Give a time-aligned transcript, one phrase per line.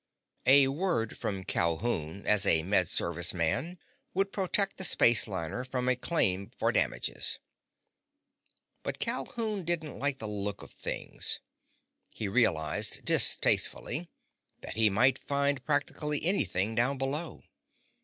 [0.47, 3.77] A word from Calhoun as a Med Service man
[4.15, 7.37] would protect the spaceliner from a claim for damages.
[8.81, 11.39] But Calhoun didn't like the look of things.
[12.15, 14.09] He realized, distastefully,
[14.61, 17.43] that he might find practically anything down below.